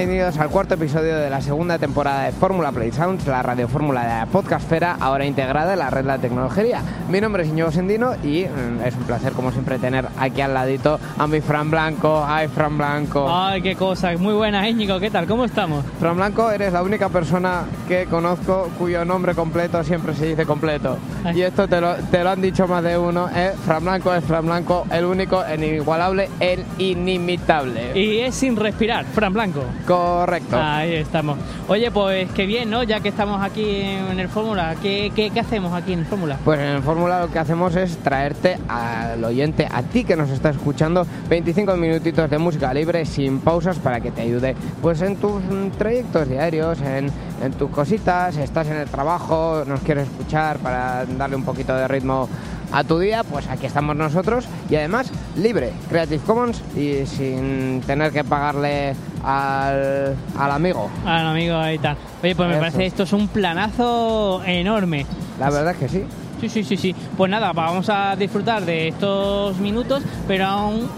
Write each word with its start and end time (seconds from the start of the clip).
bienvenidos 0.00 0.38
al 0.38 0.48
cuarto 0.48 0.74
episodio 0.76 1.18
de 1.18 1.28
la 1.28 1.42
segunda 1.42 1.78
temporada 1.78 2.24
de 2.24 2.32
Fórmula 2.32 2.72
Play 2.72 2.90
Sounds, 2.90 3.26
la 3.26 3.42
radiofórmula 3.42 4.00
de 4.00 4.08
la 4.08 4.26
podcastfera, 4.26 4.96
ahora 4.98 5.26
integrada 5.26 5.74
en 5.74 5.78
la 5.78 5.90
red 5.90 6.00
de 6.00 6.06
la 6.06 6.16
tecnología. 6.16 6.80
Mi 7.10 7.20
nombre 7.20 7.42
es 7.42 7.50
Íñigo 7.50 7.70
Sendino 7.70 8.14
y 8.22 8.44
mm, 8.44 8.82
es 8.82 8.94
un 8.94 9.02
placer, 9.02 9.34
como 9.34 9.52
siempre, 9.52 9.78
tener 9.78 10.06
aquí 10.18 10.40
al 10.40 10.54
ladito 10.54 10.98
a 11.18 11.26
mi 11.26 11.42
Fran 11.42 11.70
Blanco. 11.70 12.24
¡Ay, 12.26 12.48
Fran 12.48 12.78
Blanco! 12.78 13.26
Ay, 13.28 13.60
qué 13.60 13.76
cosa, 13.76 14.10
muy 14.16 14.32
buena, 14.32 14.66
Íñigo, 14.66 14.98
¿qué 15.00 15.10
tal? 15.10 15.26
¿Cómo 15.26 15.44
estamos? 15.44 15.84
Fran 15.98 16.16
Blanco, 16.16 16.50
eres 16.50 16.72
la 16.72 16.82
única 16.82 17.10
persona 17.10 17.64
que 17.86 18.06
conozco 18.06 18.70
cuyo 18.78 19.04
nombre 19.04 19.34
completo 19.34 19.84
siempre 19.84 20.14
se 20.14 20.28
dice 20.28 20.46
completo. 20.46 20.96
Ay. 21.24 21.40
Y 21.40 21.42
esto 21.42 21.68
te 21.68 21.78
lo, 21.78 21.96
te 22.10 22.24
lo 22.24 22.30
han 22.30 22.40
dicho 22.40 22.66
más 22.66 22.82
de 22.82 22.96
uno, 22.96 23.28
es 23.28 23.54
Fran 23.66 23.84
Blanco, 23.84 24.14
es 24.14 24.24
Fran 24.24 24.46
Blanco, 24.46 24.86
el 24.90 25.04
único, 25.04 25.44
el 25.44 25.62
inigualable, 25.62 26.30
el 26.40 26.64
inimitable. 26.78 27.92
Y 27.94 28.20
es 28.20 28.34
sin 28.34 28.56
respirar, 28.56 29.04
Fran 29.04 29.34
Blanco. 29.34 29.62
Correcto. 29.90 30.56
Ahí 30.56 30.94
estamos. 30.94 31.36
Oye, 31.66 31.90
pues 31.90 32.30
qué 32.30 32.46
bien, 32.46 32.70
¿no? 32.70 32.84
Ya 32.84 33.00
que 33.00 33.08
estamos 33.08 33.42
aquí 33.42 33.80
en 33.80 34.20
el 34.20 34.28
Fórmula, 34.28 34.76
¿qué, 34.80 35.10
qué, 35.16 35.30
qué 35.30 35.40
hacemos 35.40 35.72
aquí 35.72 35.92
en 35.92 36.00
el 36.00 36.06
Fórmula? 36.06 36.38
Pues 36.44 36.60
en 36.60 36.66
el 36.66 36.82
Fórmula 36.82 37.20
lo 37.22 37.32
que 37.32 37.40
hacemos 37.40 37.74
es 37.74 37.96
traerte 37.98 38.56
al 38.68 39.24
oyente, 39.24 39.66
a 39.68 39.82
ti 39.82 40.04
que 40.04 40.14
nos 40.14 40.30
está 40.30 40.50
escuchando, 40.50 41.04
25 41.28 41.76
minutitos 41.76 42.30
de 42.30 42.38
música 42.38 42.72
libre 42.72 43.04
sin 43.04 43.40
pausas 43.40 43.78
para 43.80 44.00
que 44.00 44.12
te 44.12 44.20
ayude 44.20 44.54
pues 44.80 45.02
en 45.02 45.16
tus 45.16 45.42
mm, 45.42 45.70
trayectos 45.76 46.28
diarios, 46.28 46.80
en, 46.82 47.10
en 47.42 47.52
tus 47.54 47.70
cositas, 47.70 48.36
estás 48.36 48.68
en 48.68 48.76
el 48.76 48.88
trabajo, 48.88 49.64
nos 49.66 49.80
quieres 49.80 50.06
escuchar 50.06 50.58
para 50.58 51.04
darle 51.04 51.34
un 51.34 51.44
poquito 51.44 51.74
de 51.74 51.88
ritmo 51.88 52.28
a 52.72 52.84
tu 52.84 52.98
día, 52.98 53.22
pues 53.24 53.46
aquí 53.48 53.66
estamos 53.66 53.96
nosotros 53.96 54.46
y 54.68 54.76
además 54.76 55.10
libre, 55.36 55.72
Creative 55.88 56.22
Commons 56.24 56.62
y 56.76 57.04
sin 57.06 57.80
tener 57.86 58.12
que 58.12 58.24
pagarle 58.24 58.94
al, 59.24 60.14
al 60.38 60.50
amigo. 60.50 60.88
No, 61.04 61.10
amigo, 61.10 61.56
ahí 61.56 61.76
está. 61.76 61.96
Oye, 62.22 62.34
pues 62.34 62.48
me 62.48 62.54
Eso. 62.54 62.60
parece 62.60 62.86
esto 62.86 63.02
es 63.04 63.12
un 63.12 63.28
planazo 63.28 64.42
enorme. 64.44 65.06
La 65.38 65.50
verdad 65.50 65.72
es 65.72 65.76
que 65.78 65.88
sí. 65.88 66.04
Sí, 66.40 66.48
sí, 66.48 66.64
sí, 66.64 66.76
sí. 66.76 66.94
Pues 67.16 67.30
nada, 67.30 67.52
vamos 67.52 67.88
a 67.90 68.16
disfrutar 68.16 68.64
de 68.64 68.88
estos 68.88 69.58
minutos, 69.58 70.02
pero 70.26 70.46
aún 70.46 70.88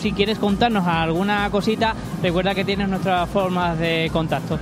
si 0.00 0.12
quieres 0.12 0.38
contarnos 0.38 0.86
alguna 0.86 1.50
cosita, 1.50 1.94
recuerda 2.22 2.54
que 2.54 2.64
tienes 2.64 2.88
nuestras 2.88 3.28
formas 3.28 3.78
de 3.78 4.08
contacto. 4.12 4.58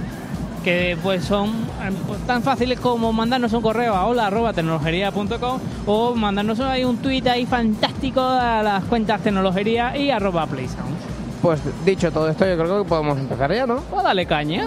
Que 0.64 0.96
pues 1.02 1.24
son 1.24 1.50
eh, 1.50 1.92
pues, 2.06 2.20
tan 2.20 2.42
fáciles 2.42 2.80
como 2.80 3.12
mandarnos 3.12 3.52
un 3.52 3.60
correo 3.60 3.94
a 3.94 4.06
hola 4.06 4.28
arroba 4.28 4.54
tecnologería.com 4.54 5.60
o 5.86 6.14
mandarnos 6.14 6.58
ahí 6.60 6.84
un 6.84 6.96
tweet 6.96 7.28
ahí 7.28 7.44
fantástico 7.44 8.22
a 8.22 8.62
las 8.62 8.84
cuentas 8.84 9.20
tecnologería 9.20 9.94
y 9.96 10.10
arroba 10.10 10.46
playsound. 10.46 10.96
Pues 11.42 11.60
dicho 11.84 12.10
todo 12.10 12.30
esto, 12.30 12.46
yo 12.46 12.56
creo 12.56 12.82
que 12.82 12.88
podemos 12.88 13.18
empezar 13.18 13.54
ya, 13.54 13.66
¿no? 13.66 13.76
Pues 13.90 14.02
dale 14.02 14.24
caña. 14.24 14.64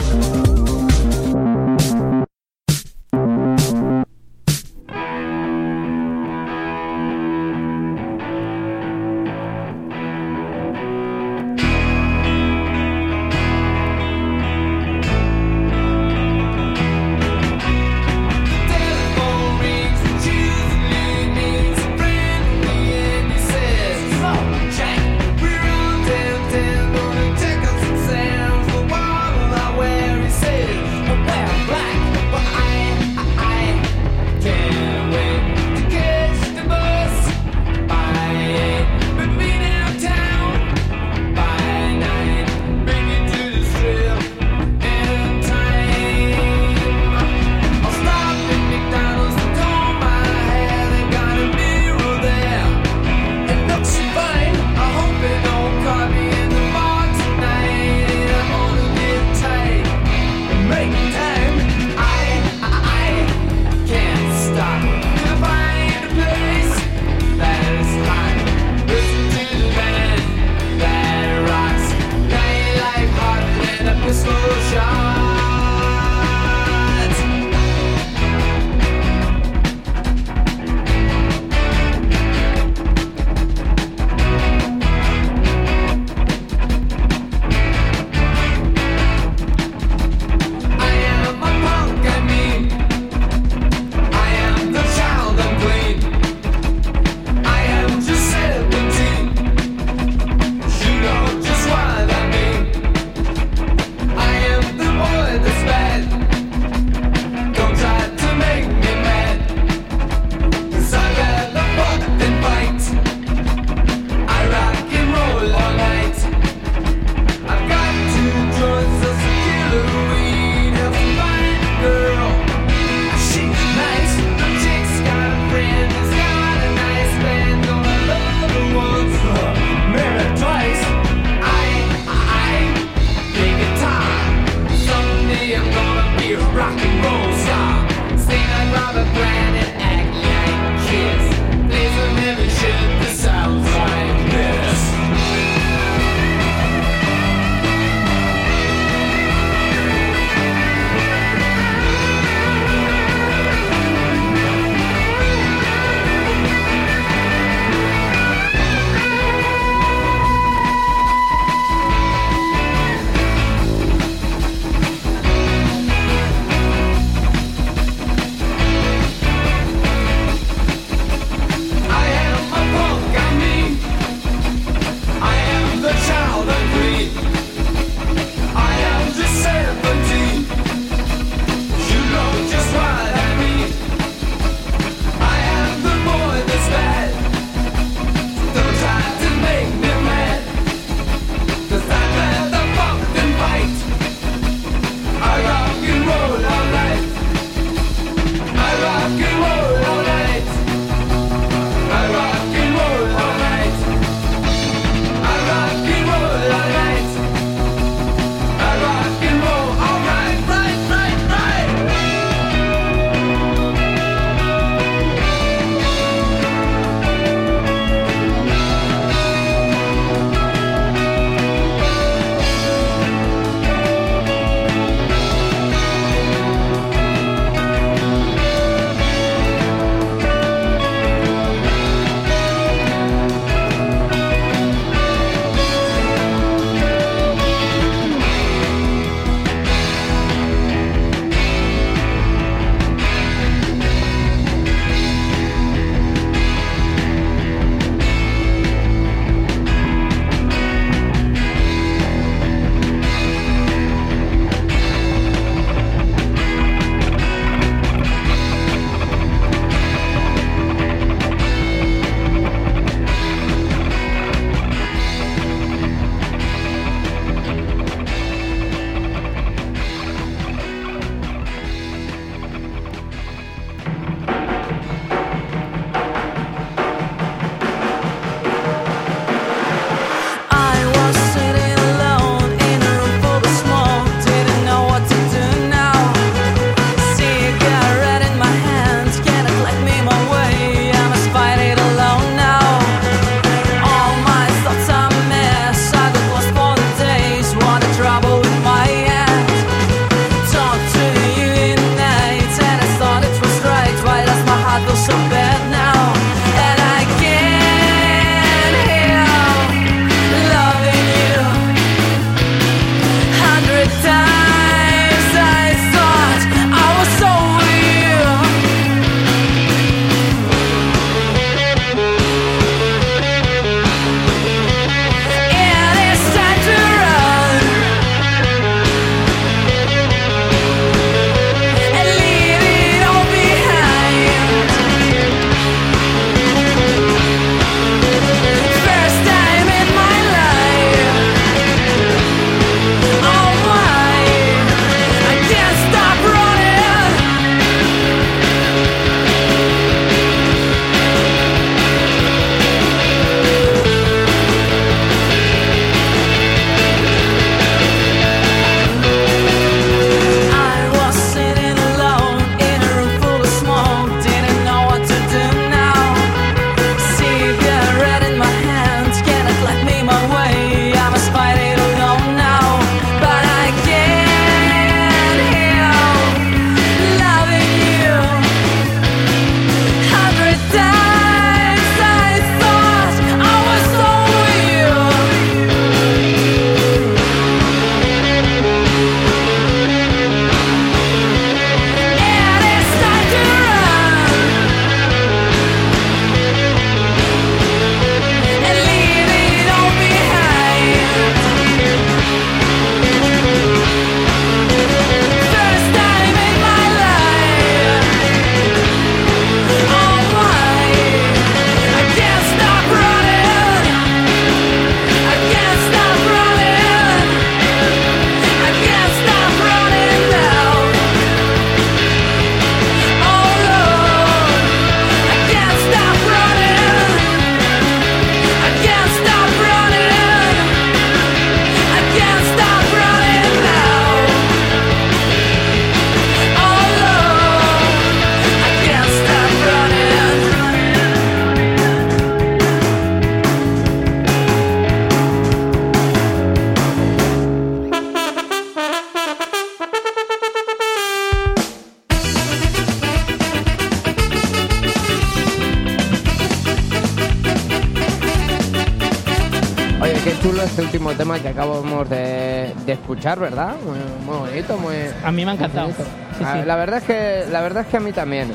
Escuchar, 463.27 463.39
¿verdad? 463.39 463.75
Muy, 463.85 463.97
muy 464.25 464.47
bonito, 464.49 464.77
muy... 464.77 464.95
A 465.23 465.31
mí 465.31 465.45
me 465.45 465.51
ha 465.51 465.53
encantado. 465.55 465.87
Sí, 465.89 466.43
Ah, 466.43 466.57
sí. 466.59 466.65
La 466.67 466.75
verdad 466.75 466.99
es 466.99 467.03
que 467.03 467.45
la 467.51 467.61
verdad 467.61 467.83
es 467.83 467.89
que 467.89 467.97
a 467.97 467.99
mí 467.99 468.11
también. 468.11 468.49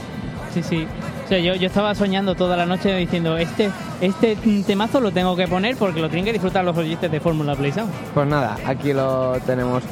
Sí, 0.54 0.62
sí. 0.62 0.86
O 1.24 1.28
sea, 1.28 1.38
yo, 1.38 1.54
yo 1.54 1.66
estaba 1.66 1.94
soñando 1.94 2.34
toda 2.34 2.56
la 2.56 2.64
noche 2.66 2.94
diciendo, 2.94 3.36
este, 3.36 3.70
este 4.00 4.36
temazo 4.66 5.00
lo 5.00 5.10
tengo 5.10 5.34
que 5.34 5.48
poner 5.48 5.76
porque 5.76 6.00
lo 6.00 6.08
tienen 6.08 6.24
que 6.24 6.32
disfrutar 6.32 6.64
los 6.64 6.76
oyentes 6.76 7.10
de 7.10 7.20
Fórmula 7.20 7.54
Play 7.56 7.72
Sound. 7.72 7.90
Pues 8.14 8.26
nada, 8.26 8.56
aquí 8.66 8.92
lo 8.92 9.36
tenemos. 9.46 9.82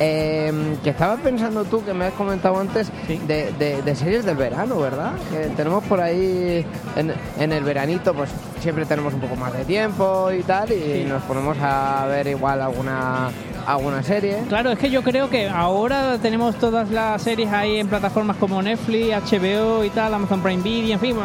Eh, 0.00 0.52
que 0.84 0.90
estabas 0.90 1.18
pensando 1.20 1.64
tú, 1.64 1.84
que 1.84 1.92
me 1.92 2.06
has 2.06 2.12
comentado 2.14 2.58
antes, 2.60 2.90
Sí. 3.08 3.20
de, 3.26 3.52
de- 3.58 3.82
de 3.82 3.96
series 3.96 4.24
del 4.24 4.36
verano, 4.36 4.78
¿verdad? 4.78 5.10
Que 5.32 5.46
tenemos 5.56 5.82
por 5.84 6.00
ahí, 6.00 6.64
en, 6.96 7.12
en 7.38 7.52
el 7.52 7.64
veranito, 7.64 8.14
pues 8.14 8.30
siempre 8.60 8.84
tenemos 8.86 9.12
un 9.14 9.20
poco 9.20 9.34
más 9.36 9.52
de 9.52 9.64
tiempo 9.64 10.30
y 10.32 10.42
tal, 10.44 10.70
y 10.70 11.02
Sí. 11.02 11.04
nos 11.08 11.22
ponemos 11.24 11.56
a 11.60 12.06
ver 12.06 12.28
igual 12.28 12.62
alguna, 12.62 13.30
alguna 13.72 14.02
serie. 14.02 14.38
Claro, 14.48 14.70
es 14.70 14.78
que 14.78 14.90
yo 14.90 15.02
creo 15.02 15.28
que 15.28 15.48
ahora 15.48 16.18
tenemos 16.20 16.56
todas 16.56 16.90
las 16.90 17.22
series 17.22 17.52
ahí 17.52 17.78
en 17.78 17.88
plataformas 17.88 18.36
como 18.36 18.62
Netflix, 18.62 19.30
HBO 19.30 19.84
y 19.84 19.90
tal, 19.90 20.14
Amazon 20.14 20.40
Prime 20.40 20.62
Video, 20.62 20.94
en 20.94 21.00
fin, 21.00 21.16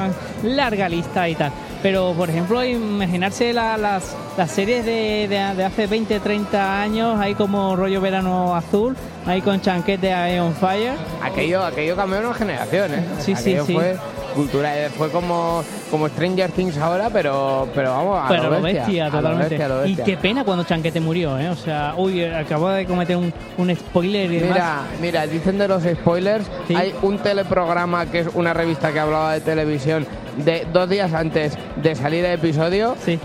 larga 0.44 0.90
lista 0.90 1.28
y 1.30 1.36
tal. 1.36 1.52
Pero, 1.84 2.14
por 2.18 2.30
ejemplo, 2.30 2.64
imaginarse 2.64 3.54
la- 3.54 3.78
las, 3.78 4.16
las 4.38 4.50
series 4.50 4.86
de, 4.86 5.28
de- 5.28 5.54
de 5.56 5.64
hace 5.66 5.86
20, 5.86 6.20
30 6.20 6.82
años, 6.82 7.20
ahí 7.20 7.36
como 7.36 7.76
rollo 7.76 8.00
verano 8.02 8.56
azul, 8.56 8.96
ahí 9.26 9.42
con 9.42 9.60
chanquete 9.62 10.12
ahí 10.14 10.40
on 10.40 10.54
fire. 10.56 10.94
Aquello, 11.22 11.64
aquello 11.64 11.96
cambió 11.96 12.22
en 12.22 12.34
generaciones. 12.34 13.02
Sí, 13.20 13.36
sí, 13.36 13.52
aquello 13.52 13.66
sí. 13.66 13.74
fue 13.74 13.98
cultura, 14.34 14.76
eh, 14.80 14.90
fue 14.90 15.12
como, 15.12 15.64
como 15.92 16.08
Stranger 16.08 16.50
Things 16.52 16.76
ahora, 16.80 17.10
pero, 17.12 17.68
pero 17.76 17.92
vamos, 17.92 18.20
a 18.26 18.28
Pero 18.30 18.50
lo 18.50 18.62
bestia, 18.62 18.82
bestia, 18.86 19.04
a 19.04 19.10
lo 19.10 19.18
totalmente. 19.18 19.58
bestia, 19.60 19.86
Y 19.88 19.96
qué 19.98 20.18
pena 20.18 20.44
cuando 20.44 20.64
Chanquete 20.64 21.00
murió, 21.00 21.38
¿eh? 21.38 21.50
O 21.50 21.56
sea, 21.56 21.94
uy, 21.98 22.24
acabo 22.24 22.70
de 22.70 22.86
cometer 22.88 23.16
un, 23.18 23.32
un 23.60 23.76
spoiler 23.76 24.32
y 24.32 24.38
demás. 24.38 24.54
Mira, 24.56 24.82
mira, 25.02 25.28
dicen 25.28 25.60
de 25.60 25.68
los 25.68 25.84
spoilers, 25.84 26.46
Sí. 26.68 26.74
hay 26.76 26.96
un 27.04 27.20
teleprograma 27.20 28.08
que 28.08 28.22
es 28.22 28.28
una 28.34 28.54
revista 28.54 28.92
que 28.92 29.00
hablaba 29.02 29.34
de 29.34 29.42
televisión 29.42 30.08
de 30.38 30.66
dos 30.72 30.90
días 30.90 31.14
antes 31.14 31.58
de 31.76 31.96
salir 31.96 32.26
el 32.26 32.34
episodio. 32.34 32.96
Sí. 33.04 33.20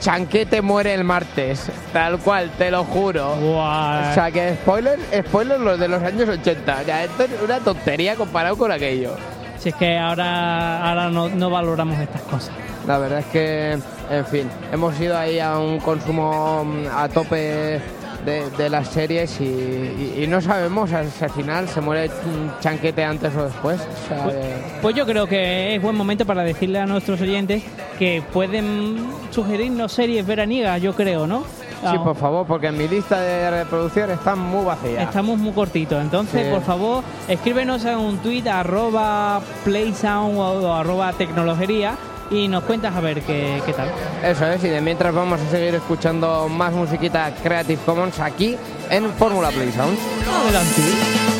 Chanquete 0.00 0.60
muere 0.60 0.92
el 0.92 1.04
martes, 1.04 1.70
tal 1.92 2.18
cual, 2.18 2.50
te 2.58 2.70
lo 2.70 2.84
juro. 2.84 3.32
O 3.32 4.14
sea 4.14 4.30
que 4.30 4.54
spoilers, 4.54 5.02
spoilers 5.26 5.60
los 5.60 5.80
de 5.80 5.88
los 5.88 6.02
años 6.02 6.28
80. 6.28 6.82
Ya, 6.82 7.04
esto 7.04 7.24
es 7.24 7.30
una 7.42 7.58
tontería 7.60 8.14
comparado 8.14 8.56
con 8.56 8.70
aquello. 8.70 9.16
Si 9.58 9.70
es 9.70 9.74
que 9.74 9.98
ahora, 9.98 10.86
ahora 10.86 11.08
no, 11.08 11.28
no 11.28 11.50
valoramos 11.50 11.98
estas 11.98 12.22
cosas. 12.22 12.52
La 12.86 12.98
verdad 12.98 13.18
es 13.18 13.26
que, 13.26 13.78
en 14.10 14.26
fin, 14.26 14.50
hemos 14.70 14.98
ido 15.00 15.18
ahí 15.18 15.40
a 15.40 15.58
un 15.58 15.80
consumo 15.80 16.64
mm, 16.64 16.86
a 16.94 17.08
tope 17.08 17.80
de, 18.26 18.50
de 18.50 18.68
las 18.68 18.88
series 18.88 19.40
y, 19.40 19.44
y- 19.44 20.22
y 20.24 20.26
no 20.26 20.40
sabemos 20.42 20.90
si 20.90 21.24
al 21.24 21.30
final 21.30 21.68
se 21.68 21.80
muere 21.80 22.08
mm, 22.08 22.60
Chanquete 22.60 23.02
antes 23.04 23.34
o 23.36 23.44
después. 23.44 23.80
O 23.80 24.08
sea, 24.08 24.24
Pues, 24.24 24.36
pues 24.82 24.94
yo 24.96 25.06
creo 25.06 25.26
que 25.26 25.74
es 25.76 25.80
buen 25.80 25.96
momento 25.96 26.26
para 26.26 26.42
decirle 26.42 26.78
a 26.80 26.86
nuestros 26.86 27.20
oyentes 27.20 27.62
que 27.98 28.22
pueden 28.32 28.98
sugerirnos 29.30 29.92
series 29.92 30.26
veraniegas, 30.26 30.82
yo 30.82 30.94
creo, 30.94 31.26
¿no? 31.26 31.44
sí, 31.90 31.96
por 32.02 32.16
favor, 32.16 32.44
porque 32.46 32.66
en 32.68 32.78
mi 32.78 32.88
lista 32.88 33.20
de 33.20 33.48
reproducción 33.62 34.10
están 34.10 34.40
muy 34.40 34.64
vacías. 34.64 35.04
Estamos 35.04 35.38
muy 35.38 35.52
cortitos, 35.52 36.02
entonces 36.02 36.46
Sí. 36.46 36.52
por 36.52 36.62
favor 36.62 37.04
escríbenos 37.28 37.84
en 37.84 37.96
un 37.98 38.18
tweet 38.18 38.48
arroba 38.48 39.40
playsound 39.64 40.36
o 40.38 40.74
arroba 40.74 41.12
tecnologería 41.12 41.94
y 42.30 42.48
nos 42.48 42.64
cuentas 42.64 42.94
a 42.94 43.00
ver 43.00 43.22
qué, 43.22 43.62
qué 43.64 43.72
tal. 43.72 43.90
Eso 44.22 44.46
es, 44.46 44.64
y 44.64 44.68
de 44.68 44.80
mientras 44.80 45.14
vamos 45.14 45.40
a 45.40 45.50
seguir 45.50 45.74
escuchando 45.74 46.48
más 46.48 46.72
musiquita 46.72 47.32
Creative 47.42 47.80
Commons 47.84 48.18
aquí 48.20 48.56
en 48.90 49.10
Fórmula 49.12 49.50
Play 49.50 49.72
Sound. 49.72 49.98
Adelante. 50.42 51.35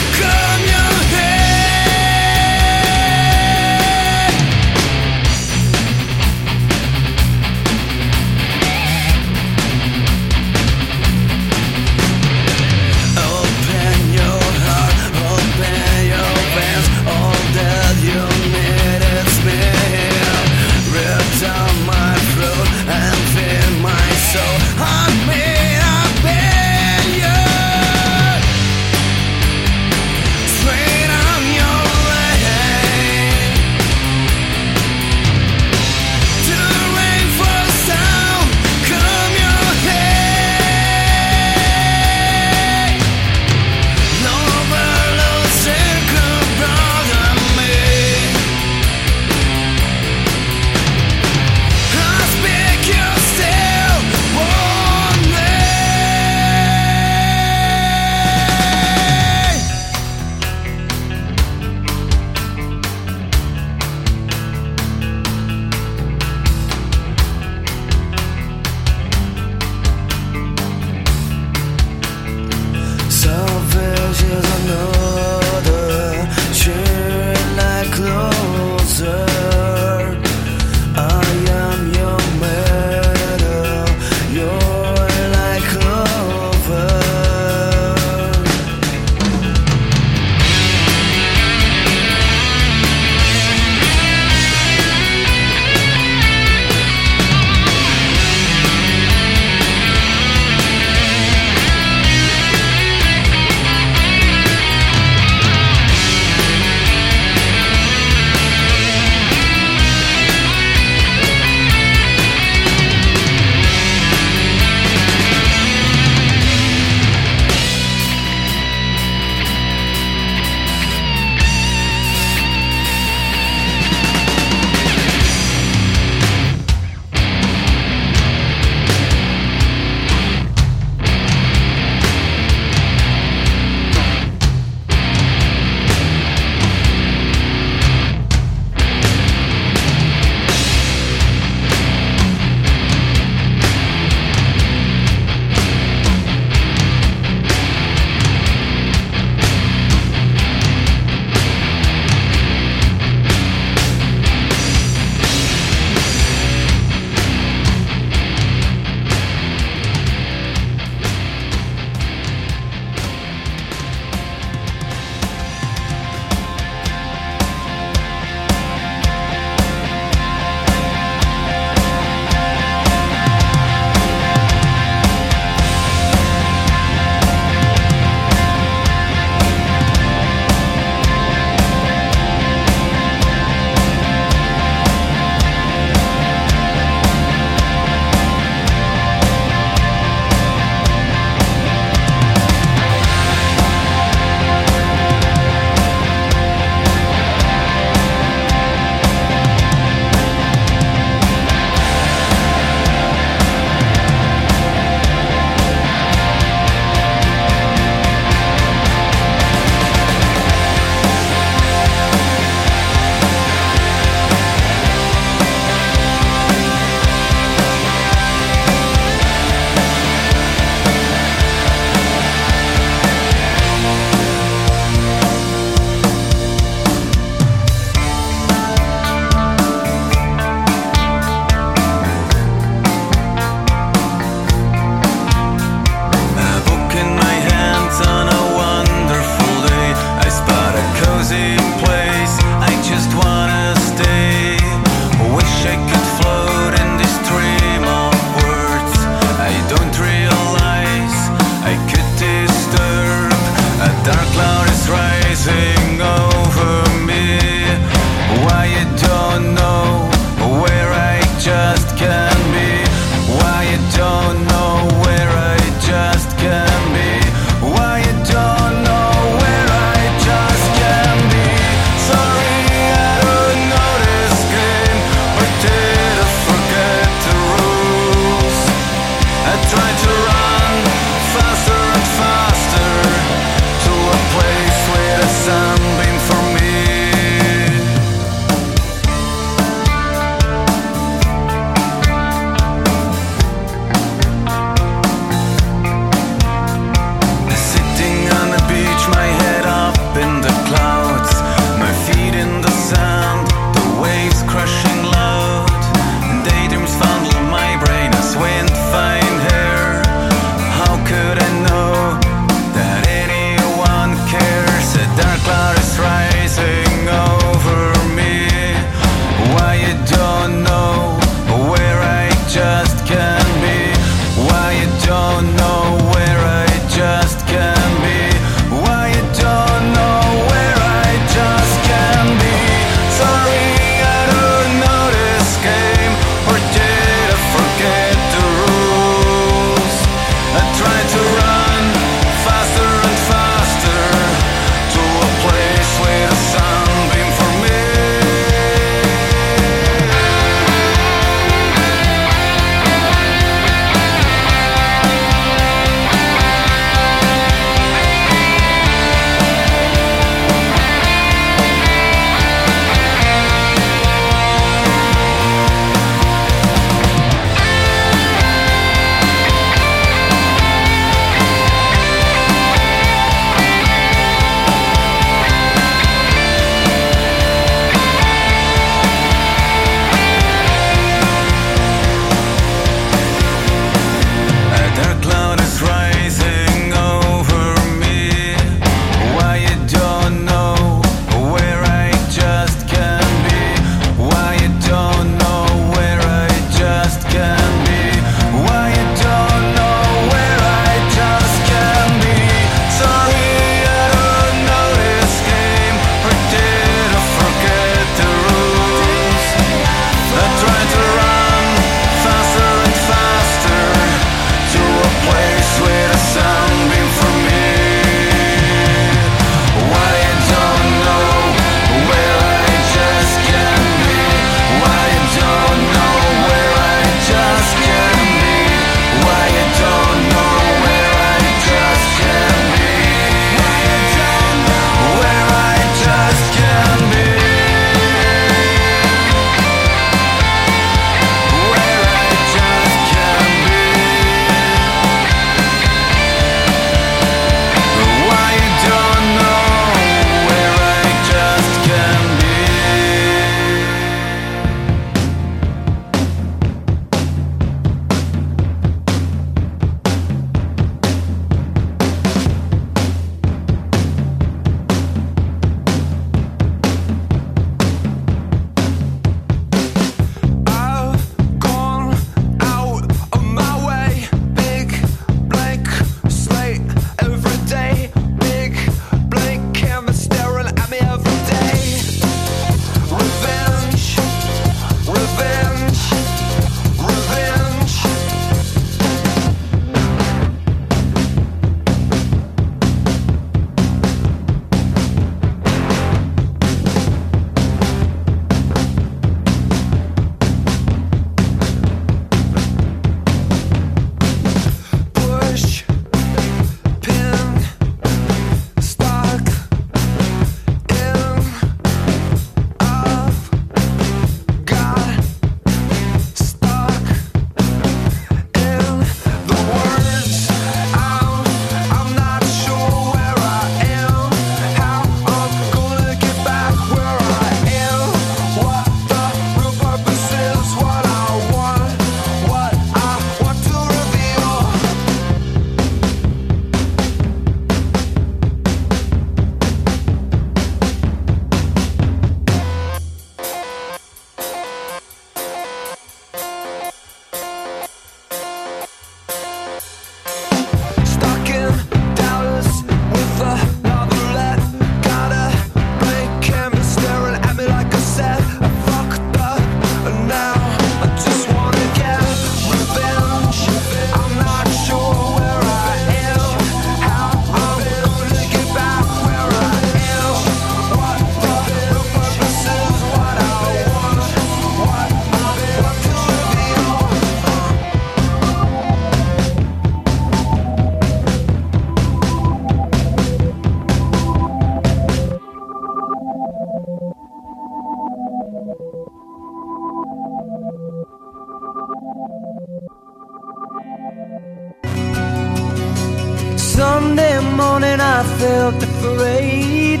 Looked 598.42 598.82
afraid. 598.82 600.00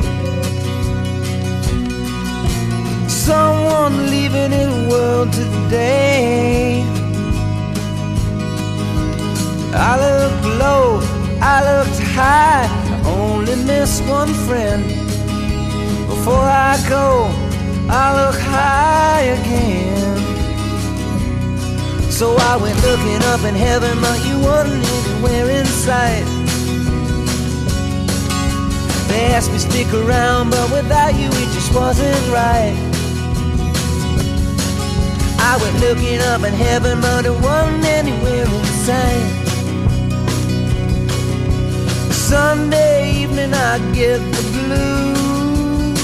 Someone 3.08 4.10
leaving 4.10 4.52
in 4.52 4.68
the 4.70 4.88
world 4.90 5.32
today. 5.32 6.82
I 9.74 9.92
looked 10.06 10.44
low, 10.64 11.00
I 11.40 11.56
looked 11.70 12.00
high, 12.16 12.66
I 12.66 13.08
only 13.20 13.56
miss 13.64 14.00
one 14.02 14.34
friend. 14.46 14.82
Before 16.08 16.46
I 16.68 16.74
go, 16.88 17.30
I 17.88 18.06
look 18.20 18.38
high 18.40 19.22
again. 19.38 20.18
So 22.10 22.36
I 22.36 22.56
went 22.56 22.78
looking 22.82 23.22
up 23.32 23.42
in 23.44 23.54
heaven, 23.54 24.00
but 24.00 24.18
you 24.26 24.36
wasn't 24.40 24.84
anywhere 24.84 25.50
in 25.58 25.66
sight. 25.66 26.31
They 29.12 29.26
asked 29.34 29.52
me 29.52 29.58
stick 29.58 29.92
around, 29.92 30.50
but 30.52 30.72
without 30.72 31.14
you 31.14 31.28
it 31.28 31.48
just 31.52 31.74
wasn't 31.74 32.24
right. 32.32 32.74
I 35.38 35.58
went 35.60 35.78
looking 35.80 36.18
up 36.32 36.42
in 36.44 36.54
heaven, 36.54 36.98
but 37.02 37.26
it 37.26 37.36
wasn't 37.46 37.84
anywhere 37.84 38.46
in 38.46 38.64
sight. 38.88 39.28
Sunday 42.10 43.12
evening 43.20 43.52
I 43.52 43.78
get 43.92 44.20
the 44.36 44.42
blues. 44.54 46.00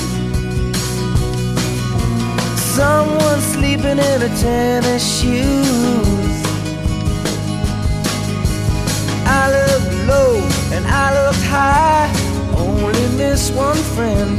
Someone 2.76 3.40
sleeping 3.40 3.98
in 4.10 4.18
a 4.28 4.30
tennis 4.36 5.04
shoes. 5.18 6.38
I 9.24 9.42
looked 9.56 9.94
low 10.06 10.34
and 10.74 10.86
I 10.86 11.06
looked 11.18 11.44
high. 11.44 12.38
Miss 13.18 13.50
one 13.50 13.76
friend. 13.96 14.38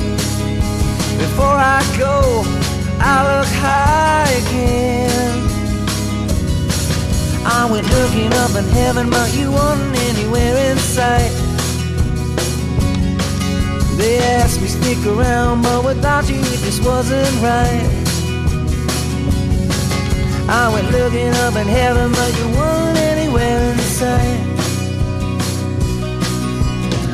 Before 1.20 1.58
I 1.76 1.84
go, 1.98 2.44
I 2.98 3.16
look 3.30 3.50
high 3.60 4.32
again. 4.42 5.50
I 7.46 7.68
went 7.70 7.88
looking 7.90 8.32
up 8.44 8.56
in 8.56 8.64
heaven, 8.70 9.10
but 9.10 9.34
you 9.36 9.52
weren't 9.52 9.96
anywhere 10.10 10.72
in 10.72 10.78
sight. 10.78 11.32
They 13.98 14.20
asked 14.20 14.62
me 14.62 14.68
stick 14.68 15.06
around, 15.06 15.64
but 15.64 15.84
without 15.84 16.30
you 16.30 16.40
it 16.40 16.60
just 16.64 16.82
wasn't 16.82 17.36
right. 17.42 17.84
I 20.48 20.72
went 20.74 20.90
looking 20.90 21.34
up 21.46 21.56
in 21.58 21.68
heaven, 21.68 22.14
but 22.14 22.32
you 22.40 22.48
weren't 22.58 22.98
anywhere 22.98 23.60
in 23.72 23.78
sight. 23.78 24.40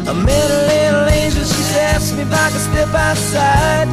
I 0.08 0.14
met 0.14 0.52
a 0.52 0.62
little 0.74 1.10
angel, 1.10 1.44
asked 1.78 2.16
me 2.16 2.22
if 2.22 2.32
I 2.32 2.50
could 2.52 2.62
step 2.62 2.94
outside. 2.94 3.88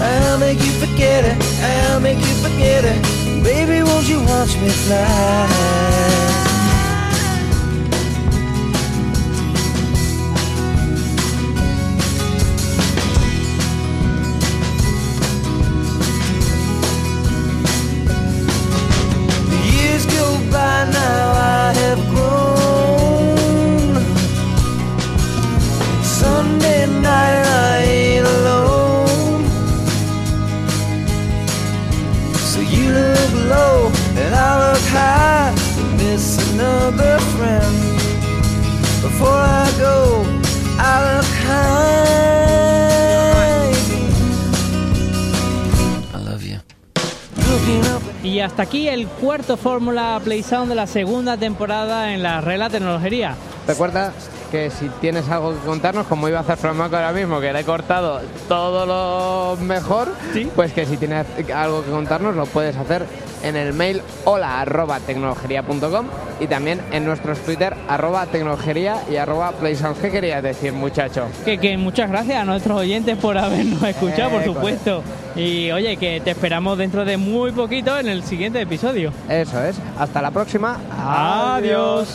I'll 0.00 0.38
make 0.38 0.58
you 0.58 0.72
forget 0.72 1.24
it, 1.24 1.38
I'll 1.62 2.00
make 2.00 2.18
you 2.18 2.34
forget 2.42 2.84
it. 2.84 3.02
Baby, 3.42 3.82
won't 3.82 4.08
you 4.08 4.20
watch 4.20 4.56
me 4.58 4.68
fly? 4.68 6.35
Y 48.26 48.40
hasta 48.40 48.64
aquí 48.64 48.88
el 48.88 49.06
cuarto 49.06 49.56
Fórmula 49.56 50.20
Play 50.24 50.42
Sound 50.42 50.68
de 50.68 50.74
la 50.74 50.88
segunda 50.88 51.36
temporada 51.36 52.12
en 52.12 52.24
la 52.24 52.40
Regla 52.40 52.68
Tecnología. 52.68 53.36
Recuerda 53.68 54.12
que 54.50 54.68
si 54.70 54.88
tienes 55.00 55.28
algo 55.28 55.52
que 55.54 55.60
contarnos, 55.64 56.08
como 56.08 56.28
iba 56.28 56.38
a 56.38 56.40
hacer 56.40 56.56
Franco 56.56 56.82
ahora 56.82 57.12
mismo, 57.12 57.40
que 57.40 57.52
le 57.52 57.60
he 57.60 57.64
cortado 57.64 58.20
todo 58.48 58.84
lo 58.84 59.56
mejor, 59.64 60.08
Sí. 60.32 60.50
pues 60.56 60.72
que 60.72 60.86
si 60.86 60.96
tienes 60.96 61.24
algo 61.54 61.84
que 61.84 61.90
contarnos 61.92 62.34
lo 62.34 62.46
puedes 62.46 62.76
hacer 62.76 63.06
en 63.46 63.56
el 63.56 63.72
mail 63.72 64.02
hola 64.24 64.60
arroba 64.60 64.98
tecnologería.com 65.00 66.06
y 66.40 66.46
también 66.46 66.80
en 66.92 67.04
nuestros 67.04 67.38
Twitter 67.40 67.74
arroba 67.88 68.26
tecnologería 68.26 69.02
y 69.10 69.16
arroba 69.16 69.52
playsound. 69.52 70.00
¿Qué 70.00 70.10
querías 70.10 70.42
decir, 70.42 70.72
muchacho? 70.72 71.26
Que, 71.44 71.58
que 71.58 71.76
muchas 71.78 72.10
gracias 72.10 72.38
a 72.38 72.44
nuestros 72.44 72.78
oyentes 72.80 73.16
por 73.16 73.38
habernos 73.38 73.82
escuchado, 73.82 74.30
por 74.30 74.42
Eh, 74.42 74.44
supuesto. 74.46 75.02
Y 75.34 75.70
oye, 75.70 75.96
que 75.96 76.20
te 76.20 76.30
esperamos 76.30 76.76
dentro 76.78 77.04
de 77.04 77.16
muy 77.16 77.52
poquito 77.52 77.98
en 77.98 78.08
el 78.08 78.22
siguiente 78.22 78.60
episodio. 78.60 79.12
Eso 79.28 79.62
es. 79.64 79.76
Hasta 79.98 80.20
la 80.22 80.30
próxima. 80.30 80.78
Adiós. 80.90 82.08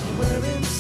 In 0.61 0.70